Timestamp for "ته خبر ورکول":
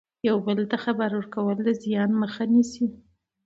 0.71-1.57